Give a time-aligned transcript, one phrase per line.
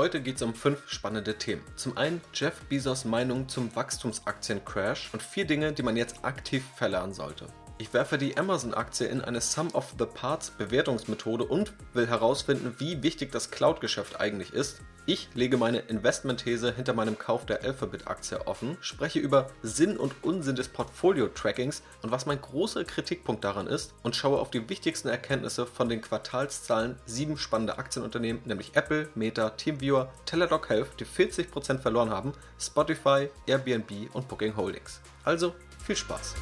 [0.00, 1.60] Heute geht es um fünf spannende Themen.
[1.76, 7.12] Zum einen Jeff Bezos Meinung zum Wachstumsaktiencrash und vier Dinge, die man jetzt aktiv verlernen
[7.12, 7.48] sollte.
[7.80, 13.02] Ich werfe die Amazon-Aktie in eine Sum of the Parts Bewertungsmethode und will herausfinden, wie
[13.02, 14.82] wichtig das Cloud-Geschäft eigentlich ist.
[15.06, 20.56] Ich lege meine Investmentthese hinter meinem Kauf der Alphabet-Aktie offen, spreche über Sinn und Unsinn
[20.56, 25.64] des Portfolio-Trackings und was mein großer Kritikpunkt daran ist und schaue auf die wichtigsten Erkenntnisse
[25.64, 32.10] von den Quartalszahlen sieben spannender Aktienunternehmen, nämlich Apple, Meta, TeamViewer, Teladoc Health, die 40% verloren
[32.10, 35.00] haben, Spotify, Airbnb und Booking Holdings.
[35.24, 35.54] Also
[35.86, 36.34] viel Spaß!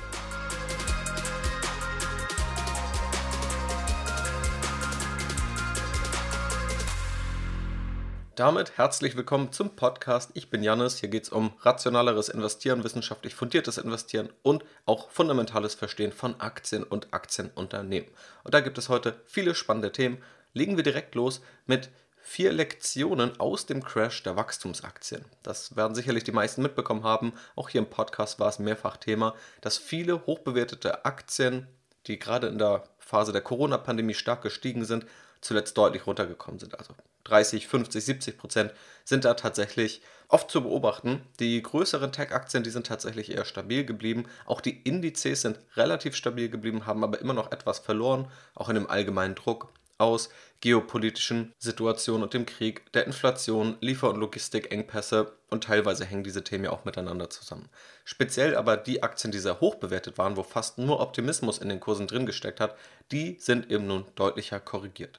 [8.38, 10.30] Damit herzlich willkommen zum Podcast.
[10.34, 10.98] Ich bin Janis.
[10.98, 16.84] Hier geht es um rationaleres Investieren, wissenschaftlich fundiertes Investieren und auch fundamentales Verstehen von Aktien
[16.84, 18.08] und Aktienunternehmen.
[18.44, 20.22] Und da gibt es heute viele spannende Themen.
[20.52, 21.90] Legen wir direkt los mit
[22.22, 25.24] vier Lektionen aus dem Crash der Wachstumsaktien.
[25.42, 27.32] Das werden sicherlich die meisten mitbekommen haben.
[27.56, 31.66] Auch hier im Podcast war es mehrfach Thema, dass viele hochbewertete Aktien,
[32.06, 35.06] die gerade in der Phase der Corona-Pandemie stark gestiegen sind,
[35.40, 36.78] zuletzt deutlich runtergekommen sind.
[36.78, 36.94] Also
[37.28, 38.72] 30, 50, 70 Prozent
[39.04, 41.22] sind da tatsächlich oft zu beobachten.
[41.40, 44.26] Die größeren Tech-Aktien, die sind tatsächlich eher stabil geblieben.
[44.46, 48.74] Auch die Indizes sind relativ stabil geblieben, haben aber immer noch etwas verloren, auch in
[48.74, 50.28] dem allgemeinen Druck aus
[50.60, 56.64] geopolitischen Situationen und dem Krieg, der Inflation, Liefer- und Logistikengpässe und teilweise hängen diese Themen
[56.64, 57.68] ja auch miteinander zusammen.
[58.04, 61.80] Speziell aber die Aktien, die sehr hoch bewertet waren, wo fast nur Optimismus in den
[61.80, 62.76] Kursen drin gesteckt hat,
[63.12, 65.18] die sind eben nun deutlicher korrigiert.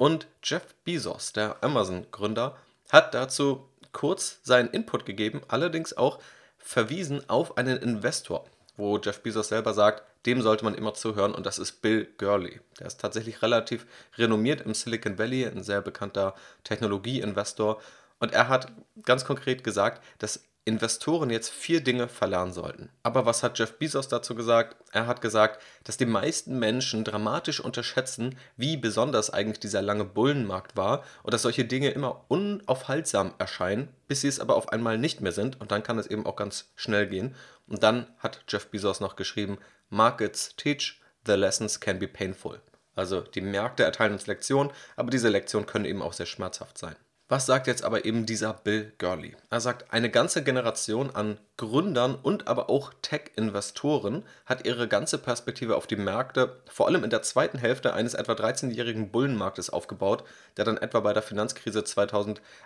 [0.00, 2.56] Und Jeff Bezos, der Amazon-Gründer,
[2.90, 6.20] hat dazu kurz seinen Input gegeben, allerdings auch
[6.56, 8.46] verwiesen auf einen Investor,
[8.78, 12.62] wo Jeff Bezos selber sagt, dem sollte man immer zuhören und das ist Bill Gurley.
[12.78, 17.78] Der ist tatsächlich relativ renommiert im Silicon Valley, ein sehr bekannter Technologieinvestor
[18.20, 18.72] und er hat
[19.04, 22.90] ganz konkret gesagt, dass Investoren jetzt vier Dinge verlernen sollten.
[23.02, 24.76] Aber was hat Jeff Bezos dazu gesagt?
[24.92, 30.76] Er hat gesagt, dass die meisten Menschen dramatisch unterschätzen, wie besonders eigentlich dieser lange Bullenmarkt
[30.76, 35.22] war und dass solche Dinge immer unaufhaltsam erscheinen, bis sie es aber auf einmal nicht
[35.22, 37.34] mehr sind und dann kann es eben auch ganz schnell gehen.
[37.66, 42.60] Und dann hat Jeff Bezos noch geschrieben, Markets teach, the lessons can be painful.
[42.94, 46.96] Also die Märkte erteilen uns Lektionen, aber diese Lektionen können eben auch sehr schmerzhaft sein.
[47.30, 49.36] Was sagt jetzt aber eben dieser Bill Gurley?
[49.50, 55.76] Er sagt, eine ganze Generation an Gründern und aber auch Tech-Investoren hat ihre ganze Perspektive
[55.76, 60.24] auf die Märkte vor allem in der zweiten Hälfte eines etwa 13-jährigen Bullenmarktes aufgebaut,
[60.56, 61.82] der dann etwa bei der Finanzkrise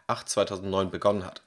[0.08, 1.42] 2008-2009 begonnen hat.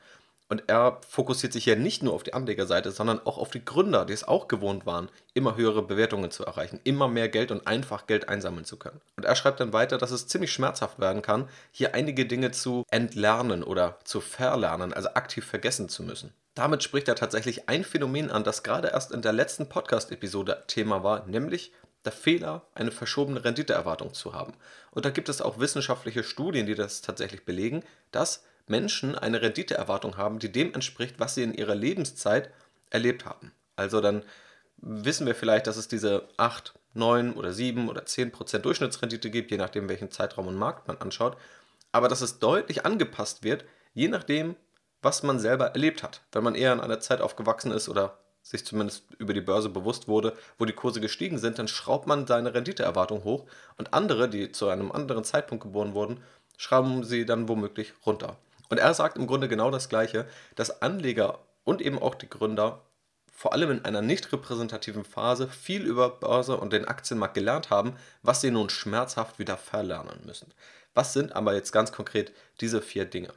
[0.49, 4.05] Und er fokussiert sich ja nicht nur auf die Anlegerseite, sondern auch auf die Gründer,
[4.05, 8.07] die es auch gewohnt waren, immer höhere Bewertungen zu erreichen, immer mehr Geld und einfach
[8.07, 9.01] Geld einsammeln zu können.
[9.17, 12.83] Und er schreibt dann weiter, dass es ziemlich schmerzhaft werden kann, hier einige Dinge zu
[12.89, 16.33] entlernen oder zu verlernen, also aktiv vergessen zu müssen.
[16.55, 21.03] Damit spricht er tatsächlich ein Phänomen an, das gerade erst in der letzten Podcast-Episode Thema
[21.03, 21.71] war, nämlich
[22.05, 24.53] der Fehler, eine verschobene Renditeerwartung zu haben.
[24.91, 30.17] Und da gibt es auch wissenschaftliche Studien, die das tatsächlich belegen, dass Menschen eine Renditeerwartung
[30.17, 32.51] haben, die dem entspricht, was sie in ihrer Lebenszeit
[32.89, 33.51] erlebt haben.
[33.75, 34.23] Also dann
[34.77, 39.51] wissen wir vielleicht, dass es diese 8, 9 oder 7 oder 10 Prozent Durchschnittsrendite gibt,
[39.51, 41.37] je nachdem, welchen Zeitraum und Markt man anschaut.
[41.91, 44.55] Aber dass es deutlich angepasst wird, je nachdem,
[45.01, 46.21] was man selber erlebt hat.
[46.31, 50.07] Wenn man eher in einer Zeit aufgewachsen ist oder sich zumindest über die Börse bewusst
[50.07, 53.45] wurde, wo die Kurse gestiegen sind, dann schraubt man seine Renditeerwartung hoch
[53.77, 56.21] und andere, die zu einem anderen Zeitpunkt geboren wurden,
[56.57, 58.37] schrauben sie dann womöglich runter.
[58.69, 62.81] Und er sagt im Grunde genau das Gleiche, dass Anleger und eben auch die Gründer
[63.37, 67.95] vor allem in einer nicht repräsentativen Phase viel über Börse und den Aktienmarkt gelernt haben,
[68.23, 70.51] was sie nun schmerzhaft wieder verlernen müssen.
[70.95, 73.31] Was sind aber jetzt ganz konkret diese vier Dinge?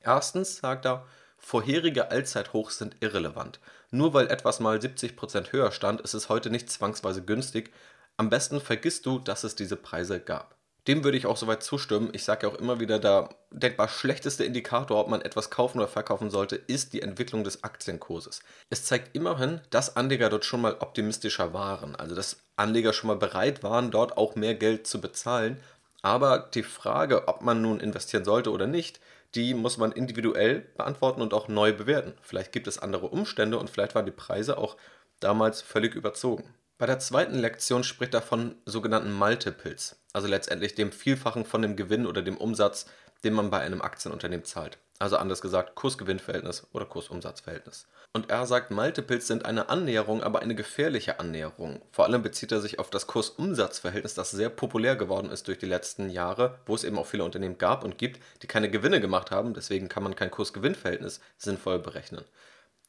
[0.00, 1.06] Erstens sagt er,
[1.38, 3.60] vorherige Allzeithochs sind irrelevant.
[3.92, 7.72] Nur weil etwas mal 70% höher stand, ist es heute nicht zwangsweise günstig.
[8.16, 10.53] Am besten vergisst du, dass es diese Preise gab.
[10.86, 12.10] Dem würde ich auch soweit zustimmen.
[12.12, 15.88] Ich sage ja auch immer wieder, der denkbar schlechteste Indikator, ob man etwas kaufen oder
[15.88, 18.42] verkaufen sollte, ist die Entwicklung des Aktienkurses.
[18.68, 23.16] Es zeigt immerhin, dass Anleger dort schon mal optimistischer waren, also dass Anleger schon mal
[23.16, 25.58] bereit waren, dort auch mehr Geld zu bezahlen.
[26.02, 29.00] Aber die Frage, ob man nun investieren sollte oder nicht,
[29.34, 32.12] die muss man individuell beantworten und auch neu bewerten.
[32.20, 34.76] Vielleicht gibt es andere Umstände und vielleicht waren die Preise auch
[35.20, 36.54] damals völlig überzogen.
[36.76, 41.76] Bei der zweiten Lektion spricht er von sogenannten Multiples, also letztendlich dem Vielfachen von dem
[41.76, 42.86] Gewinn oder dem Umsatz,
[43.22, 44.78] den man bei einem Aktienunternehmen zahlt.
[44.98, 47.86] Also anders gesagt, Kurs-Gewinn-Verhältnis oder Kurs-Umsatz-Verhältnis.
[48.12, 51.80] Und er sagt, Multiples sind eine Annäherung, aber eine gefährliche Annäherung.
[51.92, 55.66] Vor allem bezieht er sich auf das Kurs-Umsatz-Verhältnis, das sehr populär geworden ist durch die
[55.66, 59.30] letzten Jahre, wo es eben auch viele Unternehmen gab und gibt, die keine Gewinne gemacht
[59.30, 59.54] haben.
[59.54, 62.24] Deswegen kann man kein Kurs-Gewinn-Verhältnis sinnvoll berechnen.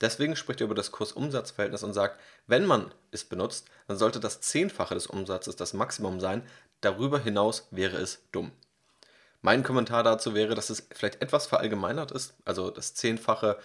[0.02, 4.42] Deswegen spricht er über das Kurs-Umsatz-Verhältnis und sagt, wenn man es benutzt, dann sollte das
[4.42, 6.44] Zehnfache des Umsatzes das Maximum sein.
[6.82, 8.52] Darüber hinaus wäre es dumm.
[9.42, 12.34] Mein Kommentar dazu wäre, dass es vielleicht etwas verallgemeinert ist.
[12.46, 13.58] Also das Zehnfache,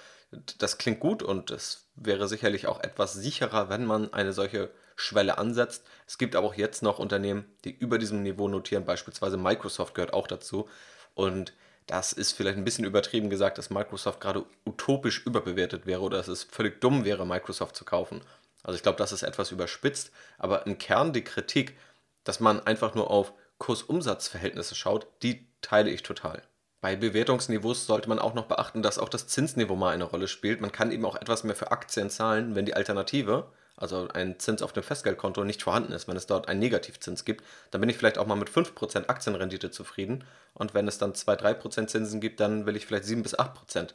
[0.58, 5.38] das klingt gut und es wäre sicherlich auch etwas sicherer, wenn man eine solche Schwelle
[5.38, 5.84] ansetzt.
[6.06, 8.84] Es gibt aber auch jetzt noch Unternehmen, die über diesem Niveau notieren.
[8.84, 10.68] Beispielsweise Microsoft gehört auch dazu.
[11.14, 11.54] Und
[11.90, 16.28] das ist vielleicht ein bisschen übertrieben gesagt, dass Microsoft gerade utopisch überbewertet wäre oder dass
[16.28, 18.20] es völlig dumm wäre, Microsoft zu kaufen.
[18.62, 21.76] Also ich glaube, das ist etwas überspitzt, aber im Kern die Kritik,
[22.22, 26.42] dass man einfach nur auf Kursumsatzverhältnisse schaut, die teile ich total.
[26.80, 30.60] Bei Bewertungsniveaus sollte man auch noch beachten, dass auch das Zinsniveau mal eine Rolle spielt.
[30.60, 33.50] Man kann eben auch etwas mehr für Aktien zahlen, wenn die Alternative,
[33.80, 36.06] also ein Zins auf dem Festgeldkonto, nicht vorhanden ist.
[36.06, 39.70] Wenn es dort einen Negativzins gibt, dann bin ich vielleicht auch mal mit 5% Aktienrendite
[39.70, 40.24] zufrieden.
[40.54, 43.94] Und wenn es dann 2-3% Zinsen gibt, dann will ich vielleicht 7 8%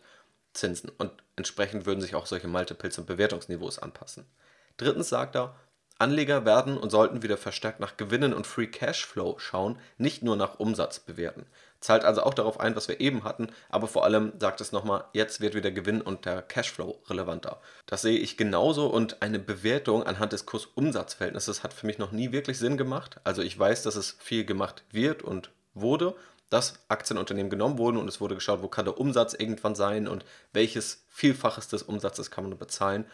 [0.54, 0.92] Zinsen.
[0.98, 4.26] Und entsprechend würden sich auch solche Multiples und Bewertungsniveaus anpassen.
[4.78, 5.56] Drittens sagt er,
[5.98, 10.60] Anleger werden und sollten wieder verstärkt nach Gewinnen und Free Cashflow schauen, nicht nur nach
[10.60, 11.46] Umsatz bewerten.
[11.80, 15.06] Zahlt also auch darauf ein, was wir eben hatten, aber vor allem sagt es nochmal,
[15.14, 17.60] jetzt wird wieder Gewinn und der Cashflow relevanter.
[17.86, 22.32] Das sehe ich genauso und eine Bewertung anhand des Kurs-Umsatz-Verhältnisses hat für mich noch nie
[22.32, 23.20] wirklich Sinn gemacht.
[23.24, 26.16] Also ich weiß, dass es viel gemacht wird und wurde,
[26.50, 30.26] dass Aktienunternehmen genommen wurden und es wurde geschaut, wo kann der Umsatz irgendwann sein und
[30.54, 33.06] welches Vielfaches des Umsatzes kann man bezahlen.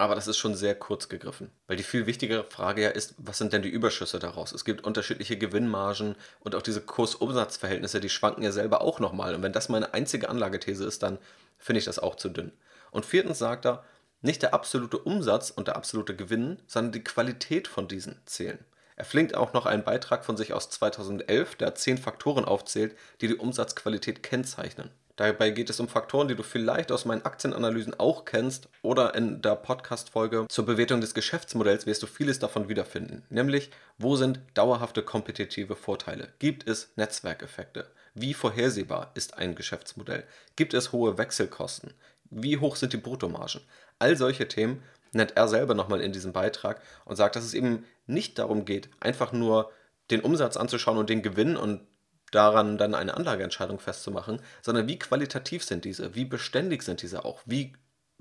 [0.00, 1.50] Aber das ist schon sehr kurz gegriffen.
[1.66, 4.52] Weil die viel wichtigere Frage ja ist, was sind denn die Überschüsse daraus?
[4.52, 9.34] Es gibt unterschiedliche Gewinnmargen und auch diese Kurs-Umsatz-Verhältnisse, die schwanken ja selber auch nochmal.
[9.34, 11.18] Und wenn das meine einzige Anlagethese ist, dann
[11.58, 12.52] finde ich das auch zu dünn.
[12.92, 13.84] Und viertens sagt er,
[14.20, 18.64] nicht der absolute Umsatz und der absolute Gewinn, sondern die Qualität von diesen zählen.
[18.94, 23.28] Er flinkt auch noch einen Beitrag von sich aus 2011, der zehn Faktoren aufzählt, die
[23.28, 24.90] die Umsatzqualität kennzeichnen.
[25.18, 29.42] Dabei geht es um Faktoren, die du vielleicht aus meinen Aktienanalysen auch kennst oder in
[29.42, 33.24] der Podcast-Folge zur Bewertung des Geschäftsmodells wirst du vieles davon wiederfinden.
[33.28, 36.28] Nämlich, wo sind dauerhafte kompetitive Vorteile?
[36.38, 37.88] Gibt es Netzwerkeffekte?
[38.14, 40.22] Wie vorhersehbar ist ein Geschäftsmodell?
[40.54, 41.94] Gibt es hohe Wechselkosten?
[42.30, 43.62] Wie hoch sind die Bruttomargen?
[43.98, 47.84] All solche Themen nennt er selber nochmal in diesem Beitrag und sagt, dass es eben
[48.06, 49.72] nicht darum geht, einfach nur
[50.12, 51.80] den Umsatz anzuschauen und den Gewinn und
[52.30, 57.40] daran dann eine Anlageentscheidung festzumachen, sondern wie qualitativ sind diese, wie beständig sind diese auch,
[57.46, 57.72] wie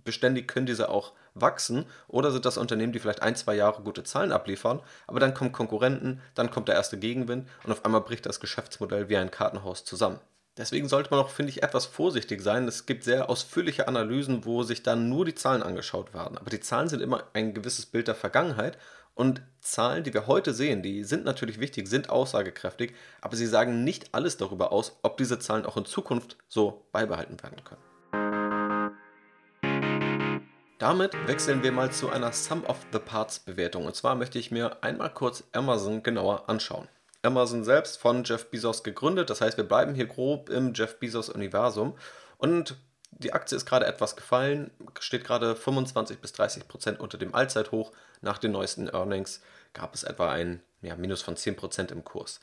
[0.03, 4.03] beständig können diese auch wachsen oder sind das Unternehmen, die vielleicht ein, zwei Jahre gute
[4.03, 8.25] Zahlen abliefern, aber dann kommen Konkurrenten, dann kommt der erste Gegenwind und auf einmal bricht
[8.25, 10.19] das Geschäftsmodell wie ein Kartenhaus zusammen.
[10.57, 12.67] Deswegen sollte man auch, finde ich, etwas vorsichtig sein.
[12.67, 16.37] Es gibt sehr ausführliche Analysen, wo sich dann nur die Zahlen angeschaut werden.
[16.37, 18.79] Aber die Zahlen sind immer ein gewisses Bild der Vergangenheit
[19.17, 23.83] und Zahlen, die wir heute sehen, die sind natürlich wichtig, sind aussagekräftig, aber sie sagen
[23.83, 27.81] nicht alles darüber aus, ob diese Zahlen auch in Zukunft so beibehalten werden können.
[30.79, 33.85] Damit wechseln wir mal zu einer Sum of the Parts Bewertung.
[33.85, 36.87] Und zwar möchte ich mir einmal kurz Amazon genauer anschauen.
[37.23, 41.29] Amazon selbst von Jeff Bezos gegründet, das heißt, wir bleiben hier grob im Jeff Bezos
[41.29, 41.97] Universum.
[42.37, 42.77] Und
[43.19, 47.91] die Aktie ist gerade etwas gefallen, steht gerade 25 bis 30 Prozent unter dem Allzeithoch.
[48.21, 49.41] Nach den neuesten Earnings
[49.73, 52.39] gab es etwa ein ja, Minus von 10 Prozent im Kurs.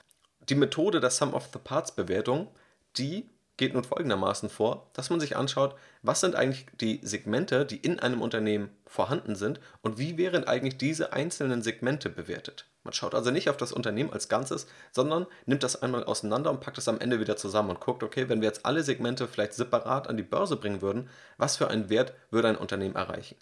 [0.48, 2.48] Die Methode der Sum of the Parts Bewertung,
[2.96, 7.76] die geht nun folgendermaßen vor, dass man sich anschaut, was sind eigentlich die Segmente, die
[7.76, 12.66] in einem Unternehmen vorhanden sind und wie wären eigentlich diese einzelnen Segmente bewertet.
[12.84, 16.60] Man schaut also nicht auf das Unternehmen als Ganzes, sondern nimmt das einmal auseinander und
[16.60, 19.54] packt es am Ende wieder zusammen und guckt, okay, wenn wir jetzt alle Segmente vielleicht
[19.54, 23.36] separat an die Börse bringen würden, was für einen Wert würde ein Unternehmen erreichen?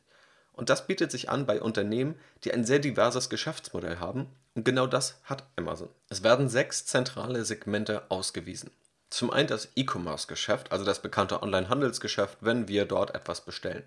[0.52, 4.28] Und das bietet sich an bei Unternehmen, die ein sehr diverses Geschäftsmodell haben.
[4.54, 5.88] Und genau das hat Amazon.
[6.08, 8.70] Es werden sechs zentrale Segmente ausgewiesen.
[9.11, 13.82] Zum einen das E-Commerce-Geschäft, also das bekannte Online-Handelsgeschäft, wenn wir dort etwas bestellen.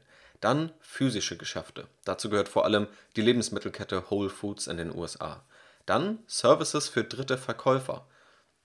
[0.46, 1.88] Dann physische Geschäfte.
[2.04, 2.86] Dazu gehört vor allem
[3.16, 5.44] die Lebensmittelkette Whole Foods in den USA.
[5.88, 8.06] Dann Services für dritte Verkäufer.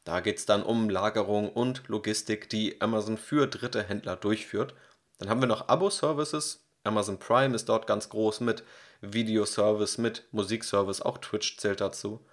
[0.05, 4.75] Da geht es dann um Lagerung und Logistik, die Amazon für dritte Händler durchführt.
[5.17, 6.69] Dann haben wir noch Abo-Services.
[6.85, 8.63] Amazon Prime ist dort ganz groß mit
[9.01, 12.27] Videoservice, mit Musikservice, auch Twitch zählt dazu.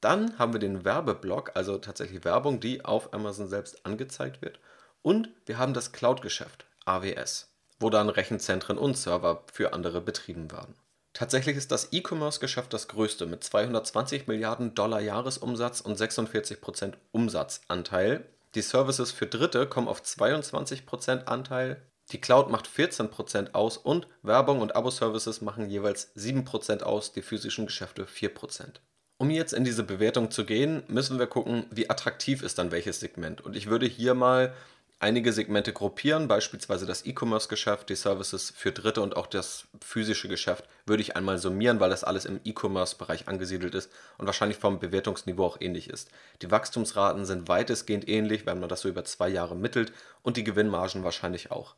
[0.00, 4.58] Dann haben wir den Werbeblock, also tatsächlich Werbung, die auf Amazon selbst angezeigt wird.
[5.02, 7.48] Und wir haben das Cloud-Geschäft, AWS
[7.80, 10.74] wo dann Rechenzentren und Server für andere betrieben werden.
[11.12, 18.24] Tatsächlich ist das E-Commerce-Geschäft das größte mit 220 Milliarden Dollar Jahresumsatz und 46 Prozent Umsatzanteil.
[18.54, 21.82] Die Services für Dritte kommen auf 22% Anteil,
[22.12, 27.66] die Cloud macht 14% aus und Werbung und Abo-Services machen jeweils 7% aus, die physischen
[27.66, 28.80] Geschäfte 4%.
[29.18, 33.00] Um jetzt in diese Bewertung zu gehen, müssen wir gucken, wie attraktiv ist dann welches
[33.00, 33.40] Segment.
[33.40, 34.54] Und ich würde hier mal
[35.00, 40.64] einige Segmente gruppieren, beispielsweise das E-Commerce-Geschäft, die Services für Dritte und auch das physische Geschäft
[40.86, 45.44] würde ich einmal summieren, weil das alles im E-Commerce-Bereich angesiedelt ist und wahrscheinlich vom Bewertungsniveau
[45.44, 46.10] auch ähnlich ist.
[46.42, 50.44] Die Wachstumsraten sind weitestgehend ähnlich, wenn man das so über zwei Jahre mittelt und die
[50.44, 51.76] Gewinnmargen wahrscheinlich auch.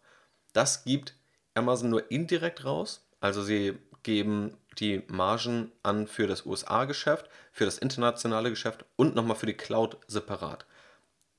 [0.53, 1.15] Das gibt
[1.55, 7.77] Amazon nur indirekt raus, also sie geben die Margen an für das USA-Geschäft, für das
[7.77, 10.65] internationale Geschäft und nochmal für die Cloud separat.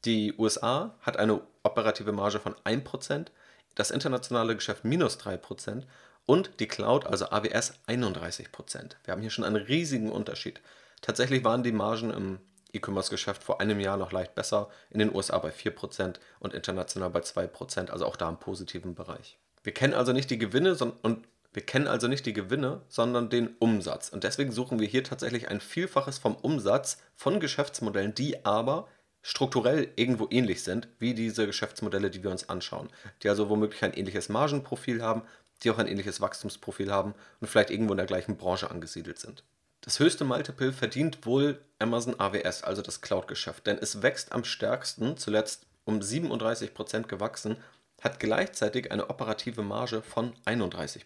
[0.06, 3.28] Die USA hat eine operative Marge von 1%,
[3.76, 5.84] das internationale Geschäft minus 3%
[6.26, 8.96] und die Cloud, also AWS, 31%.
[9.04, 10.62] Wir haben hier schon einen riesigen Unterschied.
[11.02, 12.40] Tatsächlich waren die Margen im
[12.74, 17.20] E-Commerce-Geschäft vor einem Jahr noch leicht besser, in den USA bei 4% und international bei
[17.20, 19.38] 2%, also auch da im positiven Bereich.
[19.64, 23.56] Wir kennen also nicht die Gewinne und wir kennen also nicht die Gewinne, sondern den
[23.60, 24.10] Umsatz.
[24.10, 28.88] Und deswegen suchen wir hier tatsächlich ein Vielfaches vom Umsatz von Geschäftsmodellen, die aber
[29.22, 32.90] strukturell irgendwo ähnlich sind wie diese Geschäftsmodelle, die wir uns anschauen,
[33.24, 35.24] die also womöglich ein ähnliches Margenprofil haben,
[35.64, 39.44] die auch ein ähnliches Wachstumsprofil haben und vielleicht irgendwo in der gleichen Branche angesiedelt sind.
[39.82, 45.18] Das höchste Multiple verdient wohl Amazon AWS, also das Cloud-Geschäft, denn es wächst am stärksten,
[45.18, 47.58] zuletzt um 37% gewachsen,
[48.02, 51.06] hat gleichzeitig eine operative Marge von 31%.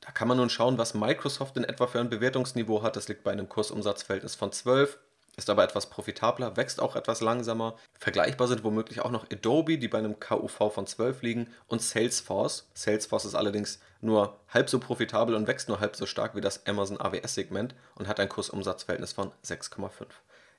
[0.00, 2.96] Da kann man nun schauen, was Microsoft in etwa für ein Bewertungsniveau hat.
[2.96, 4.98] Das liegt bei einem Kursumsatzverhältnis von 12
[5.36, 7.76] ist aber etwas profitabler, wächst auch etwas langsamer.
[7.98, 12.68] Vergleichbar sind womöglich auch noch Adobe, die bei einem KUV von 12 liegen, und Salesforce.
[12.74, 16.66] Salesforce ist allerdings nur halb so profitabel und wächst nur halb so stark wie das
[16.66, 19.90] Amazon AWS-Segment und hat ein Kursumsatzverhältnis von 6,5.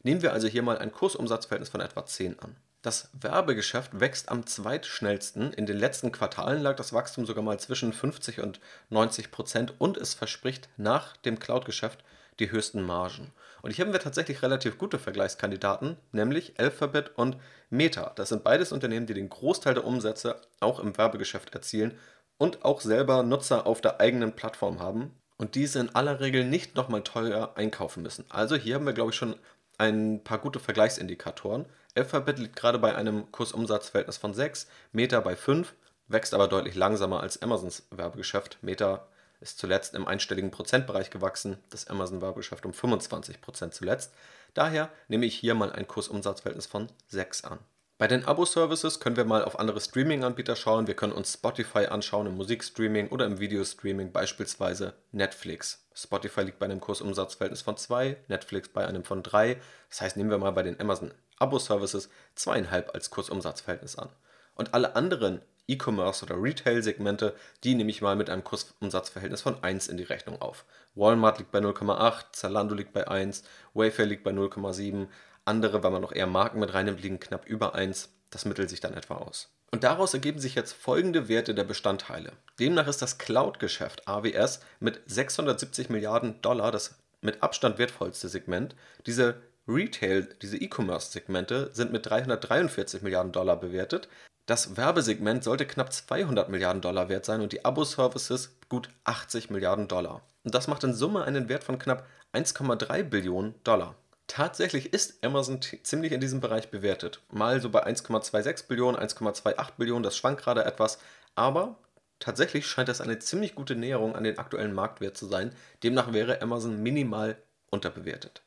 [0.02, 2.56] Nehmen wir also hier mal ein Kursumsatzverhältnis von etwa 10 an.
[2.82, 5.54] Das Werbegeschäft wächst am zweitschnellsten.
[5.54, 9.96] In den letzten Quartalen lag das Wachstum sogar mal zwischen 50 und 90 Prozent und
[9.96, 12.04] es verspricht nach dem Cloud-Geschäft
[12.40, 13.32] die höchsten Margen.
[13.62, 17.38] Und hier haben wir tatsächlich relativ gute Vergleichskandidaten, nämlich Alphabet und
[17.70, 18.12] Meta.
[18.16, 21.98] Das sind beides Unternehmen, die den Großteil der Umsätze auch im Werbegeschäft erzielen
[22.38, 26.76] und auch selber Nutzer auf der eigenen Plattform haben und diese in aller Regel nicht
[26.76, 28.26] nochmal teuer einkaufen müssen.
[28.30, 29.36] Also hier haben wir, glaube ich, schon
[29.78, 31.66] ein paar gute Vergleichsindikatoren.
[31.96, 35.74] Alphabet liegt gerade bei einem Kursumsatzverhältnis von 6, Meta bei 5,
[36.08, 38.58] wächst aber deutlich langsamer als Amazons Werbegeschäft.
[38.62, 39.08] Meta
[39.44, 44.14] ist zuletzt im einstelligen Prozentbereich gewachsen, das Amazon-Werbegeschäft um 25% zuletzt.
[44.54, 47.60] Daher nehme ich hier mal ein Kursumsatzverhältnis von 6 an.
[48.00, 50.88] Bei den Abo-Services können wir mal auf andere Streaming-Anbieter schauen.
[50.88, 55.86] Wir können uns Spotify anschauen im Musikstreaming oder im Videostreaming, beispielsweise Netflix.
[55.94, 59.58] Spotify liegt bei einem Kursumsatzverhältnis von 2, Netflix bei einem von 3.
[59.90, 64.10] Das heißt, nehmen wir mal bei den Amazon Abo-Services 2,5 als Kursumsatzverhältnis an.
[64.56, 69.88] Und alle anderen E-Commerce oder Retail-Segmente, die nehme ich mal mit einem Kursumsatzverhältnis von 1
[69.88, 70.66] in die Rechnung auf.
[70.96, 73.44] Walmart liegt bei 0,8, Zalando liegt bei 1,
[73.74, 75.08] Wayfair liegt bei 0,7,
[75.46, 78.10] andere, wenn man noch eher Marken mit reinnimmt, liegen knapp über 1.
[78.30, 79.50] Das mittelt sich dann etwa aus.
[79.72, 82.34] Und daraus ergeben sich jetzt folgende Werte der Bestandteile.
[82.60, 88.76] Demnach ist das Cloud-Geschäft AWS mit 670 Milliarden Dollar das mit Abstand wertvollste Segment.
[89.06, 94.10] Diese Retail, diese E-Commerce-Segmente sind mit 343 Milliarden Dollar bewertet.
[94.46, 99.88] Das Werbesegment sollte knapp 200 Milliarden Dollar wert sein und die Abo-Services gut 80 Milliarden
[99.88, 100.22] Dollar.
[100.44, 103.96] Und das macht in Summe einen Wert von knapp 1,3 Billionen Dollar.
[104.28, 107.22] Tatsächlich ist Amazon ziemlich in diesem Bereich bewertet.
[107.32, 110.98] Mal so bei 1,26 Billionen, 1,28 Billionen, das schwankt gerade etwas,
[111.36, 111.78] aber
[112.20, 115.56] tatsächlich scheint das eine ziemlich gute Näherung an den aktuellen Marktwert zu sein.
[115.84, 117.38] Demnach wäre Amazon minimal
[117.70, 118.42] unterbewertet.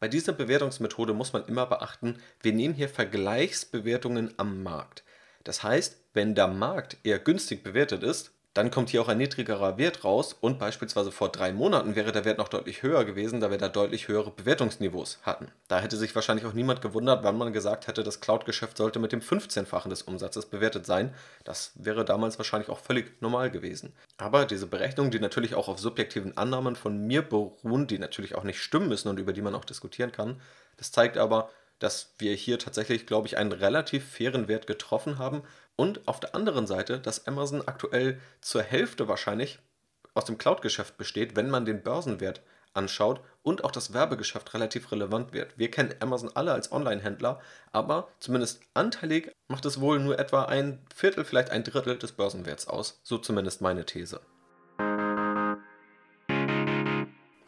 [0.00, 5.04] Bei dieser Bewertungsmethode muss man immer beachten, wir nehmen hier Vergleichsbewertungen am Markt.
[5.46, 9.78] Das heißt, wenn der Markt eher günstig bewertet ist, dann kommt hier auch ein niedrigerer
[9.78, 13.50] Wert raus und beispielsweise vor drei Monaten wäre der Wert noch deutlich höher gewesen, da
[13.50, 15.52] wir da deutlich höhere Bewertungsniveaus hatten.
[15.68, 19.12] Da hätte sich wahrscheinlich auch niemand gewundert, wann man gesagt hätte, das Cloud-Geschäft sollte mit
[19.12, 21.14] dem 15-fachen des Umsatzes bewertet sein.
[21.44, 23.92] Das wäre damals wahrscheinlich auch völlig normal gewesen.
[24.16, 28.44] Aber diese Berechnungen, die natürlich auch auf subjektiven Annahmen von mir beruhen, die natürlich auch
[28.44, 30.40] nicht stimmen müssen und über die man auch diskutieren kann,
[30.78, 35.42] das zeigt aber, dass wir hier tatsächlich, glaube ich, einen relativ fairen Wert getroffen haben.
[35.76, 39.58] Und auf der anderen Seite, dass Amazon aktuell zur Hälfte wahrscheinlich
[40.14, 42.40] aus dem Cloud-Geschäft besteht, wenn man den Börsenwert
[42.76, 45.58] anschaut und auch das Werbegeschäft relativ relevant wird.
[45.58, 47.40] Wir kennen Amazon alle als Online-Händler,
[47.72, 52.68] aber zumindest anteilig macht es wohl nur etwa ein Viertel, vielleicht ein Drittel des Börsenwerts
[52.68, 53.00] aus.
[53.02, 54.20] So zumindest meine These.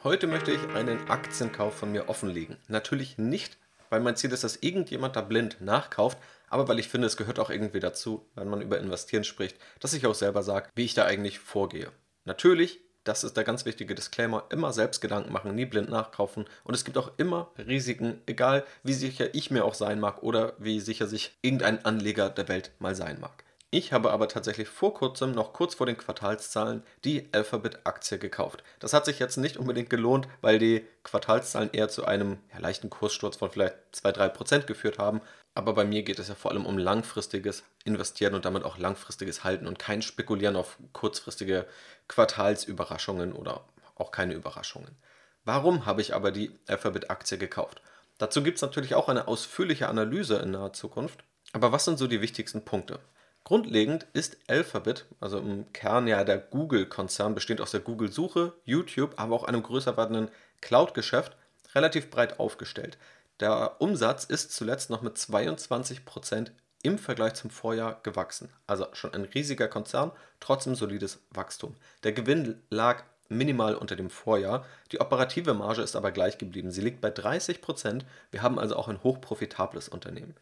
[0.04, 2.56] Heute möchte ich einen Aktienkauf von mir offenlegen.
[2.68, 3.58] Natürlich nicht
[3.90, 6.18] weil mein Ziel ist, dass irgendjemand da blind nachkauft,
[6.48, 9.92] aber weil ich finde, es gehört auch irgendwie dazu, wenn man über Investieren spricht, dass
[9.92, 11.90] ich auch selber sage, wie ich da eigentlich vorgehe.
[12.24, 16.74] Natürlich, das ist der ganz wichtige Disclaimer, immer selbst Gedanken machen, nie blind nachkaufen und
[16.74, 20.80] es gibt auch immer Risiken, egal wie sicher ich mir auch sein mag oder wie
[20.80, 23.44] sicher sich irgendein Anleger der Welt mal sein mag.
[23.70, 28.64] Ich habe aber tatsächlich vor kurzem, noch kurz vor den Quartalszahlen, die Alphabet-Aktie gekauft.
[28.78, 32.88] Das hat sich jetzt nicht unbedingt gelohnt, weil die Quartalszahlen eher zu einem ja, leichten
[32.88, 35.20] Kurssturz von vielleicht 2-3% geführt haben.
[35.54, 39.44] Aber bei mir geht es ja vor allem um langfristiges Investieren und damit auch langfristiges
[39.44, 41.66] Halten und kein Spekulieren auf kurzfristige
[42.08, 44.96] Quartalsüberraschungen oder auch keine Überraschungen.
[45.44, 47.82] Warum habe ich aber die Alphabet-Aktie gekauft?
[48.16, 51.22] Dazu gibt es natürlich auch eine ausführliche Analyse in naher Zukunft.
[51.52, 53.00] Aber was sind so die wichtigsten Punkte?
[53.44, 59.34] Grundlegend ist Alphabet, also im Kern ja der Google-Konzern, bestehend aus der Google-Suche, YouTube, aber
[59.34, 60.30] auch einem größer werdenden
[60.60, 61.36] Cloud-Geschäft,
[61.74, 62.98] relativ breit aufgestellt.
[63.40, 66.50] Der Umsatz ist zuletzt noch mit 22%
[66.82, 68.50] im Vergleich zum Vorjahr gewachsen.
[68.66, 71.74] Also schon ein riesiger Konzern, trotzdem solides Wachstum.
[72.04, 74.64] Der Gewinn lag minimal unter dem Vorjahr.
[74.92, 76.70] Die operative Marge ist aber gleich geblieben.
[76.70, 78.02] Sie liegt bei 30%.
[78.30, 80.34] Wir haben also auch ein hochprofitables Unternehmen.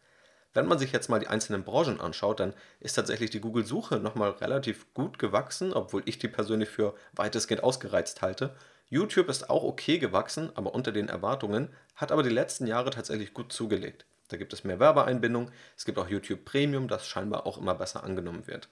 [0.57, 4.31] Wenn man sich jetzt mal die einzelnen Branchen anschaut, dann ist tatsächlich die Google-Suche nochmal
[4.31, 8.55] relativ gut gewachsen, obwohl ich die persönlich für weitestgehend ausgereizt halte.
[8.89, 13.35] YouTube ist auch okay gewachsen, aber unter den Erwartungen, hat aber die letzten Jahre tatsächlich
[13.35, 14.07] gut zugelegt.
[14.29, 18.03] Da gibt es mehr Werbeeinbindung, es gibt auch YouTube Premium, das scheinbar auch immer besser
[18.03, 18.67] angenommen wird.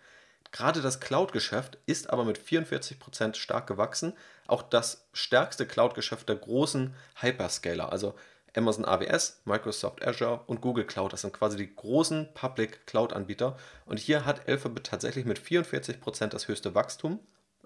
[0.52, 4.14] Gerade das Cloud-Geschäft ist aber mit 44% stark gewachsen,
[4.48, 8.16] auch das stärkste Cloud-Geschäft der großen Hyperscaler, also
[8.56, 11.14] Amazon AWS, Microsoft Azure und Google Cloud.
[11.14, 13.58] Das sind quasi die großen Public Cloud-Anbieter.
[13.86, 17.20] Und hier hat Alphabet tatsächlich mit 44% das höchste Wachstum.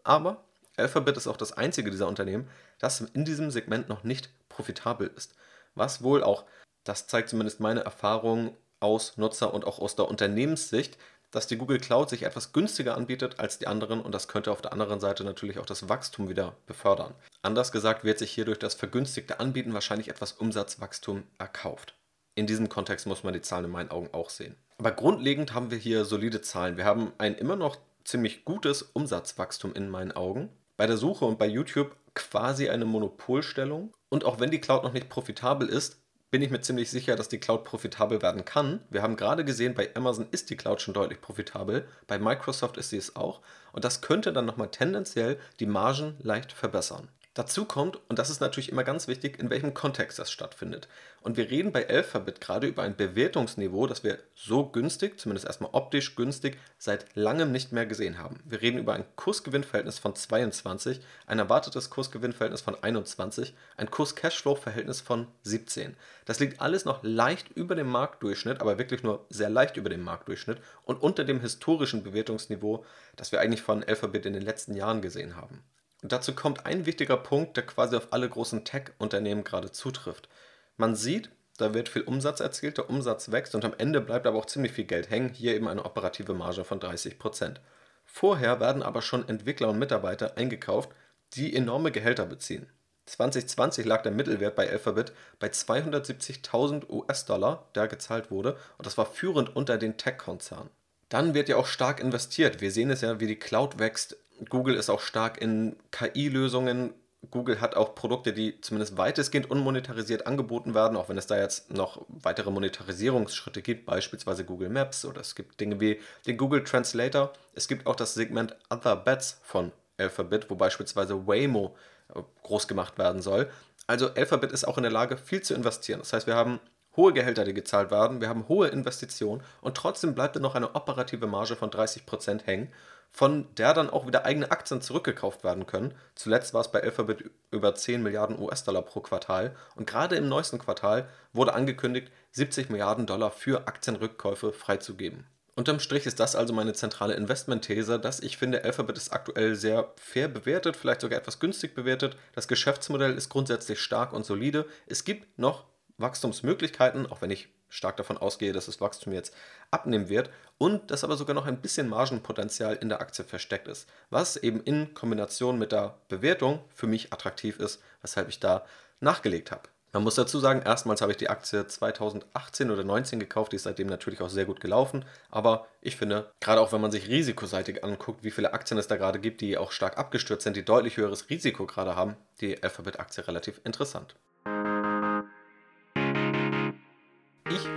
[0.03, 0.43] Aber
[0.77, 5.35] Alphabet ist auch das einzige dieser Unternehmen, das in diesem Segment noch nicht profitabel ist.
[5.75, 6.45] Was wohl auch,
[6.83, 10.97] das zeigt zumindest meine Erfahrung aus Nutzer- und auch aus der Unternehmenssicht,
[11.31, 14.61] dass die Google Cloud sich etwas günstiger anbietet als die anderen und das könnte auf
[14.61, 17.13] der anderen Seite natürlich auch das Wachstum wieder befördern.
[17.41, 21.95] Anders gesagt wird sich hier durch das vergünstigte Anbieten wahrscheinlich etwas Umsatzwachstum erkauft.
[22.35, 24.55] In diesem Kontext muss man die Zahlen in meinen Augen auch sehen.
[24.77, 26.77] Aber grundlegend haben wir hier solide Zahlen.
[26.77, 30.49] Wir haben ein immer noch ziemlich gutes Umsatzwachstum in meinen Augen.
[30.77, 33.93] Bei der Suche und bei YouTube quasi eine Monopolstellung.
[34.07, 36.01] Und auch wenn die Cloud noch nicht profitabel ist,
[36.31, 38.81] bin ich mir ziemlich sicher, dass die Cloud profitabel werden kann.
[38.89, 42.89] Wir haben gerade gesehen, bei Amazon ist die Cloud schon deutlich profitabel, bei Microsoft ist
[42.89, 47.07] sie es auch und das könnte dann nochmal tendenziell die Margen leicht verbessern.
[47.35, 50.87] Dazu kommt, und das ist natürlich immer ganz wichtig, in welchem Kontext das stattfindet.
[51.21, 55.69] Und wir reden bei Alphabet gerade über ein Bewertungsniveau, das wir so günstig, zumindest erstmal
[55.73, 58.39] optisch günstig, seit langem nicht mehr gesehen haben.
[58.45, 65.27] Wir reden über ein Kursgewinnverhältnis von 22, ein erwartetes Kursgewinnverhältnis von 21, ein Kurs-Cashflow-Verhältnis von
[65.43, 65.95] 17.
[66.25, 70.01] Das liegt alles noch leicht über dem Marktdurchschnitt, aber wirklich nur sehr leicht über dem
[70.01, 75.03] Marktdurchschnitt und unter dem historischen Bewertungsniveau, das wir eigentlich von Alphabet in den letzten Jahren
[75.03, 75.63] gesehen haben.
[76.01, 80.29] Und dazu kommt ein wichtiger Punkt, der quasi auf alle großen Tech-Unternehmen gerade zutrifft.
[80.77, 84.37] Man sieht, da wird viel Umsatz erzielt, der Umsatz wächst und am Ende bleibt aber
[84.37, 87.57] auch ziemlich viel Geld hängen, hier eben eine operative Marge von 30%.
[88.05, 90.89] Vorher werden aber schon Entwickler und Mitarbeiter eingekauft,
[91.33, 92.67] die enorme Gehälter beziehen.
[93.05, 99.05] 2020 lag der Mittelwert bei Alphabet bei 270.000 US-Dollar, der gezahlt wurde, und das war
[99.05, 100.69] führend unter den Tech-Konzernen.
[101.09, 102.61] Dann wird ja auch stark investiert.
[102.61, 104.15] Wir sehen es ja, wie die Cloud wächst.
[104.47, 106.93] Google ist auch stark in KI-Lösungen.
[107.31, 111.71] Google hat auch Produkte, die zumindest weitestgehend unmonetarisiert angeboten werden, auch wenn es da jetzt
[111.73, 117.33] noch weitere Monetarisierungsschritte gibt, beispielsweise Google Maps oder es gibt Dinge wie den Google Translator.
[117.53, 121.75] Es gibt auch das Segment Other Bets von Alphabet, wo beispielsweise Waymo
[122.15, 123.49] äh, groß gemacht werden soll.
[123.85, 125.99] Also Alphabet ist auch in der Lage, viel zu investieren.
[125.99, 126.61] Das heißt, wir haben
[126.95, 130.75] hohe Gehälter, die gezahlt werden, wir haben hohe Investitionen und trotzdem bleibt da noch eine
[130.75, 132.71] operative Marge von 30% hängen,
[133.11, 135.93] von der dann auch wieder eigene Aktien zurückgekauft werden können.
[136.15, 140.59] Zuletzt war es bei Alphabet über 10 Milliarden US-Dollar pro Quartal und gerade im neuesten
[140.59, 145.25] Quartal wurde angekündigt, 70 Milliarden Dollar für Aktienrückkäufe freizugeben.
[145.55, 149.91] Unterm Strich ist das also meine zentrale Investmentthese, dass ich finde, Alphabet ist aktuell sehr
[149.97, 152.15] fair bewertet, vielleicht sogar etwas günstig bewertet.
[152.33, 154.65] Das Geschäftsmodell ist grundsätzlich stark und solide.
[154.87, 155.65] Es gibt noch
[155.97, 159.33] Wachstumsmöglichkeiten, auch wenn ich stark davon ausgehe, dass das Wachstum jetzt
[159.71, 163.87] abnehmen wird und dass aber sogar noch ein bisschen Margenpotenzial in der Aktie versteckt ist,
[164.09, 168.65] was eben in Kombination mit der Bewertung für mich attraktiv ist, weshalb ich da
[168.99, 169.69] nachgelegt habe.
[169.91, 173.63] Man muss dazu sagen, erstmals habe ich die Aktie 2018 oder 2019 gekauft, die ist
[173.63, 177.83] seitdem natürlich auch sehr gut gelaufen, aber ich finde, gerade auch wenn man sich risikoseitig
[177.83, 180.97] anguckt, wie viele Aktien es da gerade gibt, die auch stark abgestürzt sind, die deutlich
[180.97, 184.15] höheres Risiko gerade haben, die Alphabet-Aktie relativ interessant.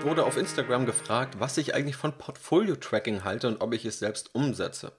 [0.05, 4.35] Wurde auf Instagram gefragt, was ich eigentlich von Portfolio-Tracking halte und ob ich es selbst
[4.35, 4.93] umsetze.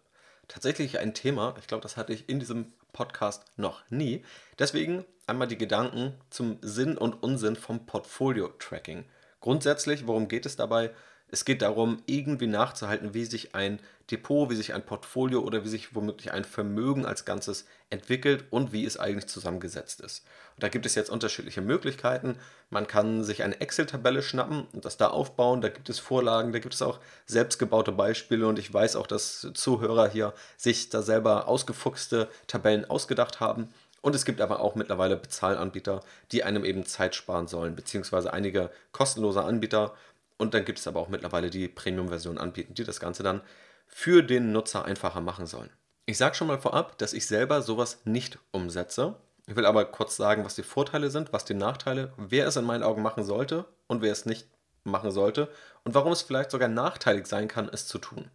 [0.48, 4.24] Tatsächlich ein Thema, ich glaube, das hatte ich in diesem Podcast noch nie.
[4.60, 9.06] Deswegen einmal die Gedanken zum Sinn und Unsinn vom Portfolio-Tracking.
[9.42, 10.92] Grundsätzlich, worum geht es dabei?
[11.34, 13.80] Es geht darum, irgendwie nachzuhalten, wie sich ein
[14.12, 18.72] Depot, wie sich ein Portfolio oder wie sich womöglich ein Vermögen als Ganzes entwickelt und
[18.72, 20.24] wie es eigentlich zusammengesetzt ist.
[20.54, 22.38] Und da gibt es jetzt unterschiedliche Möglichkeiten.
[22.70, 25.62] Man kann sich eine Excel-Tabelle schnappen und das da aufbauen.
[25.62, 29.48] Da gibt es Vorlagen, da gibt es auch selbstgebaute Beispiele und ich weiß auch, dass
[29.56, 33.70] Zuhörer hier sich da selber ausgefuchste Tabellen ausgedacht haben.
[34.04, 38.70] Und es gibt aber auch mittlerweile Bezahlanbieter, die einem eben Zeit sparen sollen, beziehungsweise einige
[38.92, 39.96] kostenlose Anbieter,
[40.44, 43.42] und dann gibt es aber auch mittlerweile die Premium-Version anbieten, die das Ganze dann
[43.88, 45.70] für den Nutzer einfacher machen sollen.
[46.06, 49.16] Ich sage schon mal vorab, dass ich selber sowas nicht umsetze.
[49.48, 52.66] Ich will aber kurz sagen, was die Vorteile sind, was die Nachteile, wer es in
[52.66, 54.48] meinen Augen machen sollte und wer es nicht
[54.84, 55.50] machen sollte
[55.86, 58.30] und warum es vielleicht sogar nachteilig sein kann, es zu tun.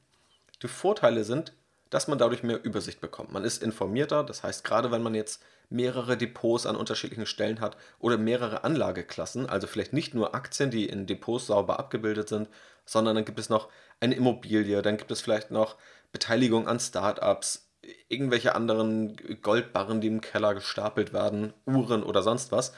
[0.63, 1.53] Die Vorteile sind,
[1.91, 3.33] dass man dadurch mehr Übersicht bekommt.
[3.33, 7.77] Man ist informierter, das heißt, gerade wenn man jetzt mehrere Depots an unterschiedlichen Stellen hat
[7.99, 12.49] oder mehrere Anlageklassen, also vielleicht nicht nur Aktien, die in Depots sauber abgebildet sind,
[12.85, 13.69] sondern dann gibt es noch
[14.01, 15.77] eine Immobilie, dann gibt es vielleicht noch
[16.13, 17.69] Beteiligung an Startups,
[18.09, 22.73] irgendwelche anderen Goldbarren, die im Keller gestapelt werden, Uhren oder sonst was,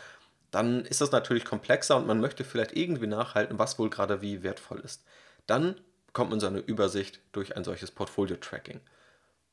[0.50, 4.42] dann ist das natürlich komplexer und man möchte vielleicht irgendwie nachhalten, was wohl gerade wie
[4.42, 5.04] wertvoll ist.
[5.46, 8.80] Dann bekommt man so eine Übersicht durch ein solches Portfolio-Tracking.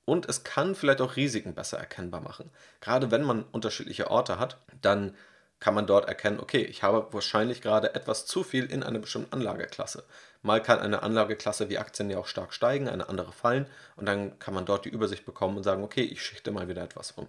[0.08, 2.50] Und es kann vielleicht auch Risiken besser erkennbar machen.
[2.80, 5.14] Gerade wenn man unterschiedliche Orte hat, dann
[5.60, 9.34] kann man dort erkennen, okay, ich habe wahrscheinlich gerade etwas zu viel in einer bestimmten
[9.34, 10.06] Anlageklasse.
[10.44, 13.68] Mal kann eine Anlageklasse wie Aktien ja auch stark steigen, eine andere fallen
[13.98, 16.84] und dann kann man dort die Übersicht bekommen und sagen, okay, ich schichte mal wieder
[16.84, 17.28] etwas um.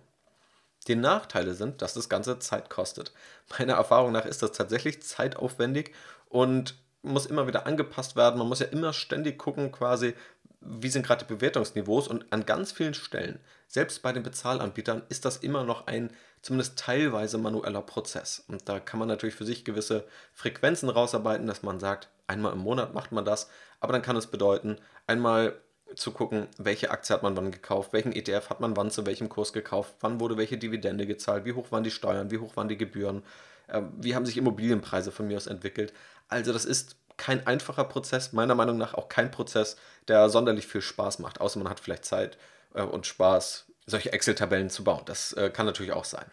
[0.86, 3.12] Die Nachteile sind, dass das Ganze Zeit kostet.
[3.58, 5.94] Meiner Erfahrung nach ist das tatsächlich zeitaufwendig
[6.28, 8.38] und muss immer wieder angepasst werden.
[8.38, 10.14] Man muss ja immer ständig gucken, quasi,
[10.60, 15.24] wie sind gerade die Bewertungsniveaus und an ganz vielen Stellen, selbst bei den Bezahlanbietern, ist
[15.24, 16.10] das immer noch ein
[16.42, 18.44] zumindest teilweise manueller Prozess.
[18.48, 22.58] Und da kann man natürlich für sich gewisse Frequenzen rausarbeiten, dass man sagt, einmal im
[22.58, 23.48] Monat macht man das,
[23.80, 25.60] aber dann kann es bedeuten, einmal
[25.94, 29.28] zu gucken, welche Aktie hat man wann gekauft, welchen ETF hat man wann zu welchem
[29.28, 32.68] Kurs gekauft, wann wurde welche Dividende gezahlt, wie hoch waren die Steuern, wie hoch waren
[32.68, 33.22] die Gebühren,
[33.68, 35.92] äh, wie haben sich Immobilienpreise von mir aus entwickelt.
[36.28, 39.76] Also das ist kein einfacher Prozess, meiner Meinung nach auch kein Prozess,
[40.08, 42.38] der sonderlich viel Spaß macht, außer man hat vielleicht Zeit
[42.74, 45.02] äh, und Spaß, solche Excel-Tabellen zu bauen.
[45.06, 46.30] Das äh, kann natürlich auch sein.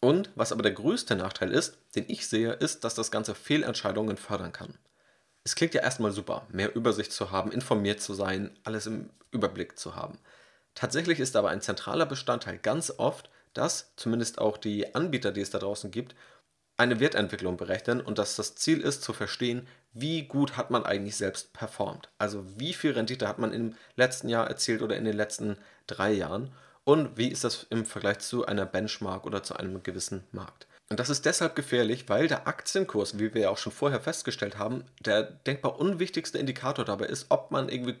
[0.00, 4.16] Und was aber der größte Nachteil ist, den ich sehe, ist, dass das Ganze Fehlentscheidungen
[4.16, 4.78] fördern kann.
[5.44, 9.78] Es klingt ja erstmal super, mehr Übersicht zu haben, informiert zu sein, alles im Überblick
[9.78, 10.18] zu haben.
[10.74, 15.50] Tatsächlich ist aber ein zentraler Bestandteil ganz oft, dass zumindest auch die Anbieter, die es
[15.50, 16.14] da draußen gibt,
[16.76, 21.16] eine Wertentwicklung berechnen und dass das Ziel ist zu verstehen, wie gut hat man eigentlich
[21.16, 22.08] selbst performt.
[22.18, 26.12] Also wie viel Rendite hat man im letzten Jahr erzielt oder in den letzten drei
[26.12, 26.52] Jahren
[26.84, 30.66] und wie ist das im Vergleich zu einer Benchmark oder zu einem gewissen Markt.
[30.88, 34.58] Und das ist deshalb gefährlich, weil der Aktienkurs, wie wir ja auch schon vorher festgestellt
[34.58, 37.96] haben, der denkbar unwichtigste Indikator dabei ist, ob man irgendwie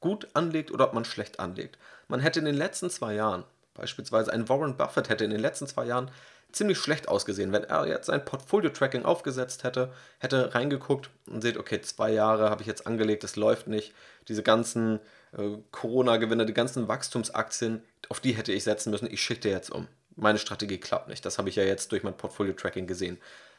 [0.00, 1.78] gut anlegt oder ob man schlecht anlegt.
[2.08, 5.66] Man hätte in den letzten zwei Jahren, beispielsweise ein Warren Buffett hätte in den letzten
[5.66, 6.10] zwei Jahren
[6.52, 7.52] ziemlich schlecht ausgesehen.
[7.52, 12.62] Wenn er jetzt sein Portfolio-Tracking aufgesetzt hätte, hätte reingeguckt und seht, okay, zwei Jahre habe
[12.62, 13.92] ich jetzt angelegt, das läuft nicht.
[14.28, 15.00] Diese ganzen
[15.36, 19.10] äh, Corona-Gewinne, die ganzen Wachstumsaktien, auf die hätte ich setzen müssen.
[19.10, 19.88] Ich schicke jetzt um.
[20.14, 21.24] Meine Strategie klappt nicht.
[21.24, 23.18] Das habe ich ja jetzt durch mein Portfolio-Tracking gesehen.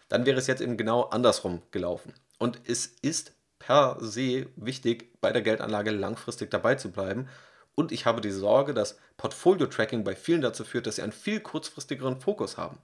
[0.09, 2.13] Dann wäre es jetzt eben genau andersrum gelaufen.
[2.39, 7.27] Und es ist per se wichtig, bei der Geldanlage langfristig dabei zu bleiben
[7.77, 11.39] und ich habe die Sorge, dass Portfolio-Tracking bei vielen dazu führt, dass sie einen viel
[11.39, 12.79] kurzfristigeren Fokus haben.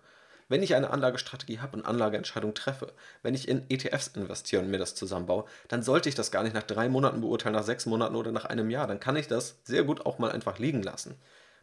[0.50, 4.78] Wenn ich eine Anlagestrategie habe und Anlageentscheidungen treffe, wenn ich in ETFs investiere und mir
[4.78, 8.16] das zusammenbaue, dann sollte ich das gar nicht nach drei Monaten beurteilen, nach sechs Monaten
[8.16, 8.86] oder nach einem Jahr.
[8.86, 11.16] Dann kann ich das sehr gut auch mal einfach liegen lassen.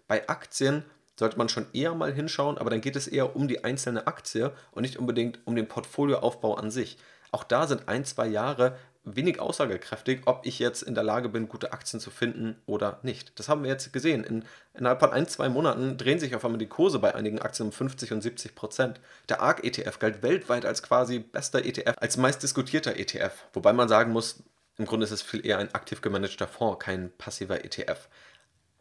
[0.08, 0.82] Bei Aktien
[1.16, 4.52] sollte man schon eher mal hinschauen, aber dann geht es eher um die einzelne Aktie
[4.72, 6.98] und nicht unbedingt um den Portfolioaufbau an sich.
[7.30, 11.48] Auch da sind ein, zwei Jahre wenig aussagekräftig, ob ich jetzt in der Lage bin,
[11.48, 13.38] gute Aktien zu finden oder nicht.
[13.38, 14.24] Das haben wir jetzt gesehen.
[14.24, 17.66] In, innerhalb von ein, zwei Monaten drehen sich auf einmal die Kurse bei einigen Aktien
[17.66, 19.00] um 50 und 70 Prozent.
[19.28, 23.32] Der ARK-ETF galt weltweit als quasi bester ETF, als meist diskutierter ETF.
[23.54, 24.42] Wobei man sagen muss,
[24.76, 28.08] im Grunde ist es viel eher ein aktiv gemanagter Fonds, kein passiver ETF.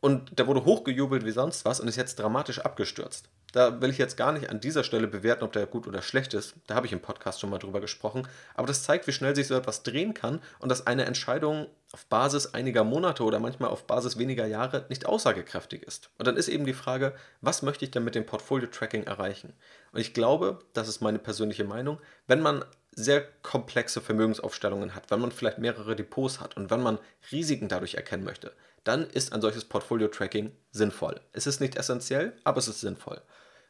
[0.02, 3.30] Und der wurde hochgejubelt wie sonst was und ist jetzt dramatisch abgestürzt.
[3.52, 6.34] Da will ich jetzt gar nicht an dieser Stelle bewerten, ob der gut oder schlecht
[6.34, 6.56] ist.
[6.68, 8.28] Da habe ich im Podcast schon mal drüber gesprochen.
[8.54, 12.06] Aber das zeigt, wie schnell sich so etwas drehen kann und dass eine Entscheidung auf
[12.06, 16.12] Basis einiger Monate oder manchmal auf Basis weniger Jahre nicht aussagekräftig ist.
[16.20, 19.54] Und dann ist eben die Frage, was möchte ich denn mit dem Portfolio-Tracking erreichen?
[19.92, 25.22] Und ich glaube, das ist meine persönliche Meinung, wenn man sehr komplexe Vermögensaufstellungen hat, wenn
[25.22, 27.00] man vielleicht mehrere Depots hat und wenn man
[27.32, 28.52] Risiken dadurch erkennen möchte,
[28.84, 31.20] dann ist ein solches Portfolio-Tracking sinnvoll.
[31.34, 33.22] Es ist nicht essentiell, aber es ist sinnvoll.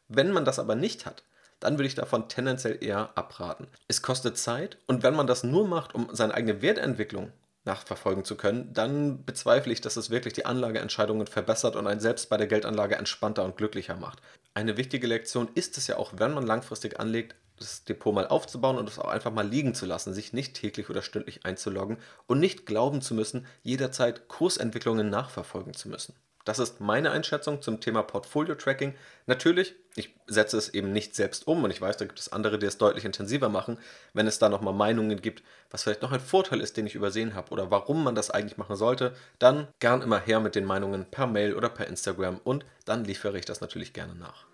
[0.07, 1.23] Wenn man das aber nicht hat,
[1.59, 3.67] dann würde ich davon tendenziell eher abraten.
[3.87, 7.31] Es kostet Zeit und wenn man das nur macht, um seine eigene Wertentwicklung
[7.65, 12.29] nachverfolgen zu können, dann bezweifle ich, dass es wirklich die Anlageentscheidungen verbessert und einen selbst
[12.29, 14.19] bei der Geldanlage entspannter und glücklicher macht.
[14.53, 18.77] Eine wichtige Lektion ist es ja auch, wenn man langfristig anlegt, das Depot mal aufzubauen
[18.77, 22.39] und es auch einfach mal liegen zu lassen, sich nicht täglich oder stündlich einzuloggen und
[22.39, 26.13] nicht glauben zu müssen, jederzeit Kursentwicklungen nachverfolgen zu müssen.
[26.45, 28.95] Das ist meine Einschätzung zum Thema Portfolio-Tracking.
[29.27, 32.57] Natürlich, ich setze es eben nicht selbst um und ich weiß, da gibt es andere,
[32.57, 33.77] die es deutlich intensiver machen.
[34.13, 37.35] Wenn es da nochmal Meinungen gibt, was vielleicht noch ein Vorteil ist, den ich übersehen
[37.35, 41.05] habe oder warum man das eigentlich machen sollte, dann gern immer her mit den Meinungen
[41.05, 44.48] per Mail oder per Instagram und dann liefere ich das natürlich gerne nach.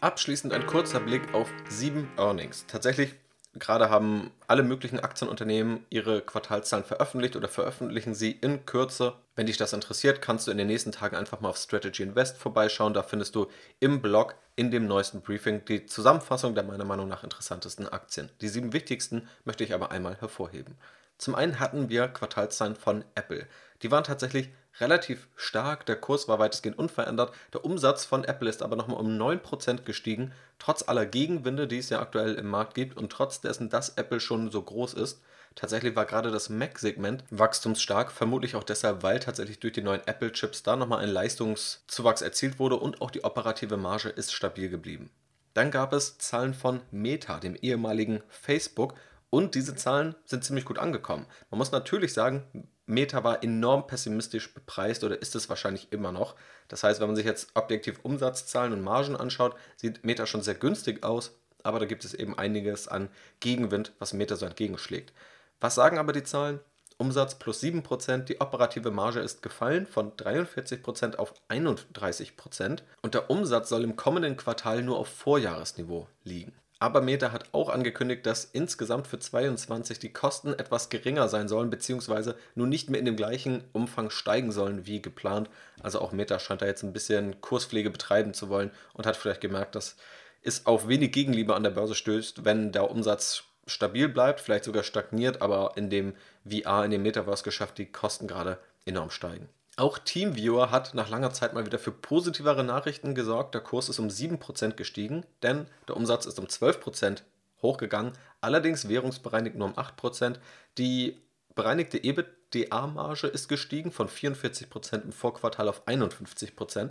[0.00, 2.66] Abschließend ein kurzer Blick auf sieben Earnings.
[2.66, 3.14] Tatsächlich
[3.54, 9.14] Gerade haben alle möglichen Aktienunternehmen ihre Quartalzahlen veröffentlicht oder veröffentlichen sie in Kürze.
[9.36, 12.36] Wenn dich das interessiert, kannst du in den nächsten Tagen einfach mal auf Strategy Invest
[12.36, 12.94] vorbeischauen.
[12.94, 13.48] Da findest du
[13.80, 18.30] im Blog in dem neuesten Briefing die Zusammenfassung der meiner Meinung nach interessantesten Aktien.
[18.40, 20.76] Die sieben wichtigsten möchte ich aber einmal hervorheben.
[21.16, 23.46] Zum einen hatten wir Quartalzahlen von Apple.
[23.82, 24.50] Die waren tatsächlich
[24.80, 29.08] relativ stark, der Kurs war weitestgehend unverändert, der Umsatz von Apple ist aber nochmal um
[29.08, 33.70] 9% gestiegen, trotz aller Gegenwinde, die es ja aktuell im Markt gibt und trotz dessen,
[33.70, 35.20] dass Apple schon so groß ist.
[35.54, 40.62] Tatsächlich war gerade das Mac-Segment wachstumsstark, vermutlich auch deshalb, weil tatsächlich durch die neuen Apple-Chips
[40.62, 45.10] da nochmal ein Leistungszuwachs erzielt wurde und auch die operative Marge ist stabil geblieben.
[45.54, 48.94] Dann gab es Zahlen von Meta, dem ehemaligen Facebook,
[49.30, 51.26] und diese Zahlen sind ziemlich gut angekommen.
[51.50, 56.34] Man muss natürlich sagen, Meta war enorm pessimistisch bepreist oder ist es wahrscheinlich immer noch.
[56.68, 60.54] Das heißt, wenn man sich jetzt objektiv Umsatzzahlen und Margen anschaut, sieht Meta schon sehr
[60.54, 63.10] günstig aus, aber da gibt es eben einiges an
[63.40, 65.12] Gegenwind, was Meta so entgegenschlägt.
[65.60, 66.60] Was sagen aber die Zahlen?
[66.96, 73.68] Umsatz plus 7%, die operative Marge ist gefallen von 43% auf 31% und der Umsatz
[73.68, 76.54] soll im kommenden Quartal nur auf Vorjahresniveau liegen.
[76.80, 81.70] Aber Meta hat auch angekündigt, dass insgesamt für 2022 die Kosten etwas geringer sein sollen,
[81.70, 85.50] beziehungsweise nur nicht mehr in dem gleichen Umfang steigen sollen wie geplant.
[85.82, 89.40] Also auch Meta scheint da jetzt ein bisschen Kurspflege betreiben zu wollen und hat vielleicht
[89.40, 89.96] gemerkt, dass
[90.42, 94.84] es auf wenig Gegenliebe an der Börse stößt, wenn der Umsatz stabil bleibt, vielleicht sogar
[94.84, 96.14] stagniert, aber in dem
[96.48, 99.48] VR, in dem Metaverse-Geschäft die Kosten gerade enorm steigen.
[99.78, 103.54] Auch TeamViewer hat nach langer Zeit mal wieder für positivere Nachrichten gesorgt.
[103.54, 107.22] Der Kurs ist um 7% gestiegen, denn der Umsatz ist um 12%
[107.62, 110.40] hochgegangen, allerdings währungsbereinigt nur um 8%.
[110.78, 111.22] Die
[111.54, 116.90] bereinigte EBITDA-Marge ist gestiegen von 44% im Vorquartal auf 51%.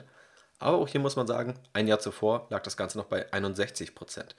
[0.59, 4.29] Aber auch hier muss man sagen, ein Jahr zuvor lag das Ganze noch bei 61%.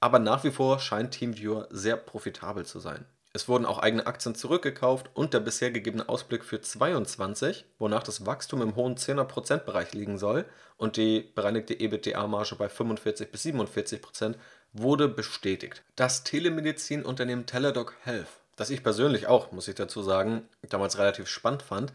[0.00, 3.04] Aber nach wie vor scheint TeamViewer sehr profitabel zu sein.
[3.38, 8.26] Es wurden auch eigene Aktien zurückgekauft und der bisher gegebene Ausblick für 2022, wonach das
[8.26, 10.44] Wachstum im hohen 10er Bereich liegen soll
[10.76, 14.38] und die bereinigte EBITDA-Marge bei 45 bis 47 Prozent,
[14.72, 15.84] wurde bestätigt.
[15.94, 21.62] Das Telemedizinunternehmen Teladoc Health, das ich persönlich auch, muss ich dazu sagen, damals relativ spannend
[21.62, 21.92] fand,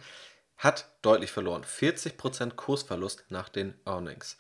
[0.56, 1.66] hat deutlich verloren.
[1.66, 4.38] 40 Prozent Kursverlust nach den Earnings.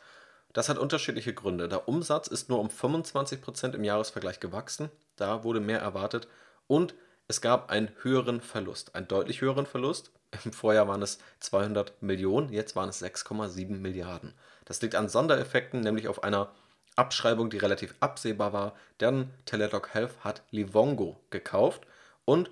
[0.54, 1.68] Das hat unterschiedliche Gründe.
[1.68, 4.90] Der Umsatz ist nur um 25 Prozent im Jahresvergleich gewachsen.
[5.18, 6.30] Da wurde mehr erwartet
[6.68, 6.96] und
[7.28, 10.12] es gab einen höheren Verlust, einen deutlich höheren Verlust.
[10.46, 14.34] Im Vorjahr waren es 200 Millionen, jetzt waren es 6,7 Milliarden.
[14.66, 16.52] Das liegt an Sondereffekten, nämlich auf einer
[16.96, 21.88] Abschreibung, die relativ absehbar war, denn Teladoc Health hat Livongo gekauft
[22.26, 22.52] und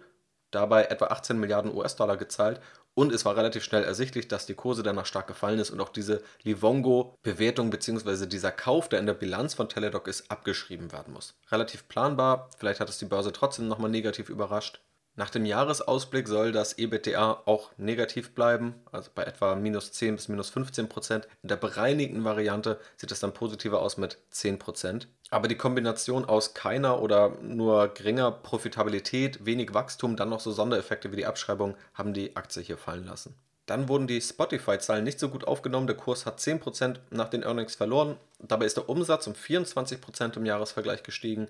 [0.51, 2.59] dabei etwa 18 Milliarden US-Dollar gezahlt
[2.93, 5.89] und es war relativ schnell ersichtlich, dass die Kurse danach stark gefallen ist und auch
[5.89, 8.25] diese Livongo-Bewertung bzw.
[8.25, 11.35] dieser Kauf, der in der Bilanz von Teladoc ist, abgeschrieben werden muss.
[11.51, 14.81] Relativ planbar, vielleicht hat es die Börse trotzdem nochmal negativ überrascht.
[15.15, 20.29] Nach dem Jahresausblick soll das EBITDA auch negativ bleiben, also bei etwa minus 10 bis
[20.29, 21.27] minus 15 Prozent.
[21.43, 25.09] In der bereinigten Variante sieht es dann positiver aus mit 10 Prozent.
[25.31, 31.11] Aber die Kombination aus keiner oder nur geringer Profitabilität, wenig Wachstum, dann noch so Sondereffekte
[31.11, 33.33] wie die Abschreibung haben die Aktie hier fallen lassen.
[33.65, 35.87] Dann wurden die Spotify-Zahlen nicht so gut aufgenommen.
[35.87, 38.17] Der Kurs hat 10% nach den Earnings verloren.
[38.39, 41.47] Dabei ist der Umsatz um 24% im Jahresvergleich gestiegen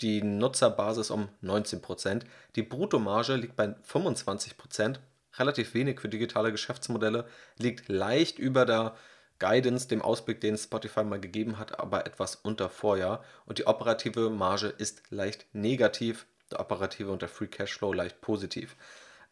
[0.00, 2.22] die Nutzerbasis um 19%.
[2.56, 4.96] Die Bruttomarge liegt bei 25%,
[5.38, 7.26] relativ wenig für digitale Geschäftsmodelle,
[7.58, 8.94] liegt leicht über der
[9.44, 13.22] Guidance, dem Ausblick, den Spotify mal gegeben hat, aber etwas unter Vorjahr.
[13.44, 18.74] Und die operative Marge ist leicht negativ, der operative und der Free Cashflow leicht positiv.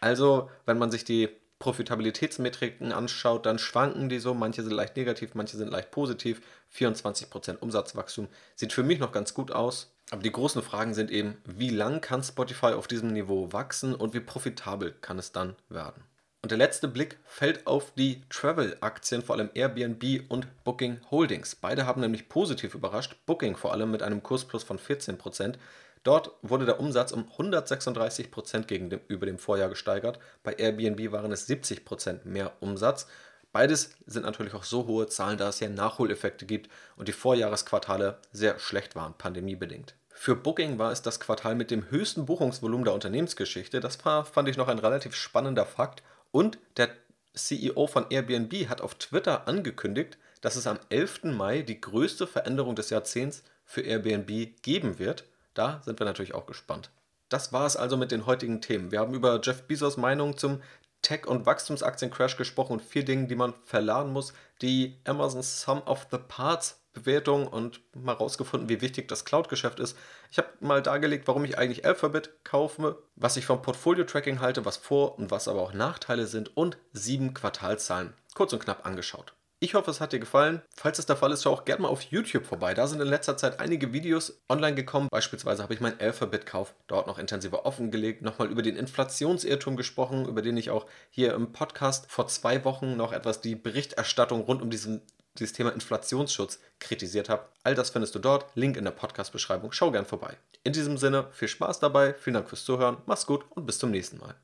[0.01, 4.35] Also, wenn man sich die Profitabilitätsmetriken anschaut, dann schwanken die so.
[4.35, 6.43] Manche sind leicht negativ, manche sind leicht positiv.
[6.77, 9.95] 24% Umsatzwachstum sieht für mich noch ganz gut aus.
[10.11, 14.13] Aber die großen Fragen sind eben, wie lang kann Spotify auf diesem Niveau wachsen und
[14.13, 16.05] wie profitabel kann es dann werden?
[16.43, 21.55] Und der letzte Blick fällt auf die Travel-Aktien, vor allem Airbnb und Booking Holdings.
[21.55, 23.15] Beide haben nämlich positiv überrascht.
[23.27, 25.55] Booking vor allem mit einem Kursplus von 14%.
[26.03, 30.19] Dort wurde der Umsatz um 136% gegenüber dem Vorjahr gesteigert.
[30.43, 33.07] Bei Airbnb waren es 70% mehr Umsatz.
[33.53, 38.19] Beides sind natürlich auch so hohe Zahlen, da es ja Nachholeffekte gibt und die Vorjahresquartale
[38.33, 39.95] sehr schlecht waren, pandemiebedingt.
[40.09, 43.79] Für Booking war es das Quartal mit dem höchsten Buchungsvolumen der Unternehmensgeschichte.
[43.79, 46.03] Das war, fand ich noch ein relativ spannender Fakt.
[46.33, 46.89] Und der
[47.35, 51.25] CEO von Airbnb hat auf Twitter angekündigt, dass es am 11.
[51.25, 55.25] Mai die größte Veränderung des Jahrzehnts für Airbnb geben wird.
[55.55, 56.91] Da sind wir natürlich auch gespannt.
[57.29, 58.91] Das war es also mit den heutigen Themen.
[58.91, 60.61] Wir haben über Jeff Bezos Meinung zum
[61.01, 64.35] Tech- und Wachstumsaktiencrash gesprochen und vier Dinge, die man verladen muss.
[64.61, 69.97] Die Amazon Sum of the Parts Bewertung und mal rausgefunden, wie wichtig das Cloud-Geschäft ist.
[70.31, 74.77] Ich habe mal dargelegt, warum ich eigentlich Alphabet kaufe, was ich vom Portfolio-Tracking halte, was
[74.77, 78.15] Vor- und was aber auch Nachteile sind und sieben Quartalzahlen.
[78.35, 79.35] Kurz und knapp angeschaut.
[79.63, 80.61] Ich hoffe, es hat dir gefallen.
[80.75, 82.75] Falls es der Fall ist, schau auch gerne mal auf YouTube vorbei.
[82.75, 85.07] Da sind in letzter Zeit einige Videos online gekommen.
[85.09, 90.43] Beispielsweise habe ich meinen Alphabet-Kauf dort noch intensiver offengelegt, nochmal über den Inflationsirrtum gesprochen, über
[90.43, 94.71] den ich auch hier im Podcast vor zwei Wochen noch etwas die Berichterstattung rund um
[94.71, 95.03] diesen
[95.39, 97.49] dieses Thema Inflationsschutz kritisiert habe.
[97.63, 98.47] All das findest du dort.
[98.55, 99.73] Link in der Podcast-Beschreibung.
[99.73, 100.37] Schau gern vorbei.
[100.65, 102.15] In diesem Sinne, viel Spaß dabei.
[102.15, 102.99] Vielen Dank fürs Zuhören.
[103.07, 104.35] Mach's gut und bis zum nächsten Mal.